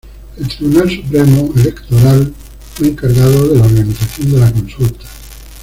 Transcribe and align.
El 0.35 0.47
Tribunal 0.47 0.89
Supremo 0.89 1.53
Electoral 1.55 2.33
fue 2.73 2.87
encargado 2.87 3.49
de 3.49 3.59
la 3.59 3.65
organización 3.67 4.31
de 4.31 4.39
la 4.39 4.51
consulta. 4.51 5.05